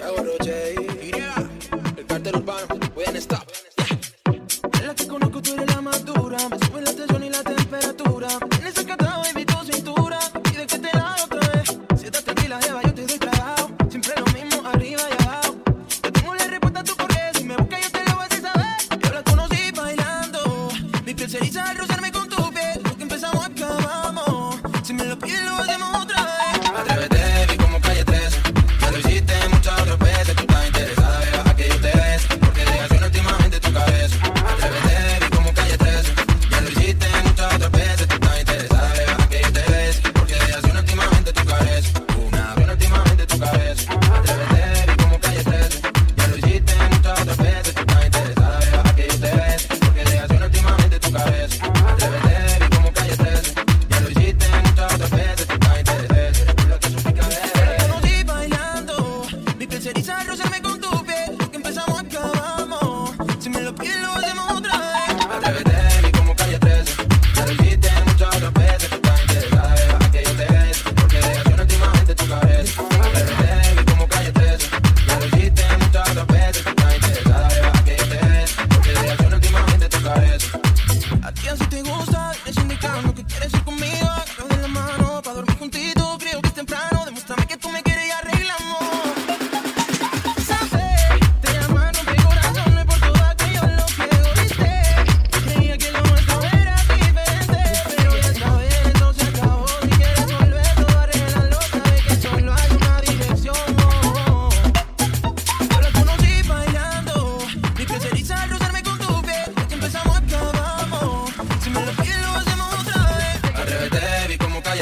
Rodo 0.00 0.36
J. 0.42 1.09
quieres 83.40 83.54
ir 83.54 83.64
conmigo, 83.64 84.08
coge 84.36 84.60
la 84.60 84.68
mano. 84.68 84.99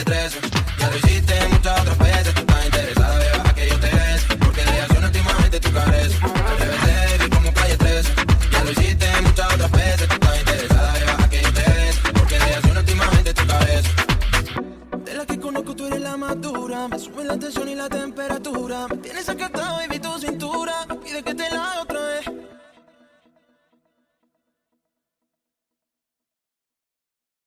13. 0.08 0.38
Ya 0.78 0.90
lo 0.90 0.96
hiciste 0.96 1.34
muchas 1.52 1.80
otras 1.82 1.98
veces. 1.98 2.34
Tú 2.34 2.40
estás 2.40 2.64
interesada, 2.64 3.18
beba, 3.18 3.50
a 3.50 3.54
que 3.54 3.68
yo 3.68 3.78
te 3.78 3.86
des. 3.88 4.22
Porque 4.38 4.64
de 4.64 4.80
acción 4.80 5.04
últimamente 5.04 5.60
tú 5.60 5.70
careces. 5.70 6.22
Al 6.22 6.58
revés 6.58 6.80
de 6.86 7.18
vivir 7.18 7.30
como 7.36 7.52
calle 7.52 7.76
13. 7.76 8.12
Ya 8.52 8.64
lo 8.64 8.70
hiciste 8.70 9.06
muchas 9.22 9.54
otras 9.54 9.70
veces. 9.70 10.08
Tú 10.08 10.14
estás 10.14 10.38
interesada, 10.40 10.92
beba, 10.94 11.24
a 11.24 11.28
que 11.28 11.42
yo 11.42 11.52
te 11.52 11.60
des. 11.60 11.96
Porque 12.14 12.38
de 12.38 12.54
acción 12.54 12.76
últimamente 12.78 13.34
tú 13.34 13.46
careces. 13.46 13.92
De 15.04 15.14
la 15.14 15.26
que 15.26 15.40
conozco 15.40 15.76
tú 15.76 15.86
eres 15.88 16.00
la 16.00 16.16
más 16.16 16.40
dura. 16.40 16.88
Me 16.88 16.98
suben 16.98 17.26
la 17.28 17.38
tensión 17.38 17.68
y 17.68 17.74
la 17.74 17.88
temperatura. 17.90 18.88
Me 18.88 18.96
tienes 18.96 19.28
acatado 19.28 19.84
y 19.84 19.88
vi 19.88 19.98
tus 19.98 20.17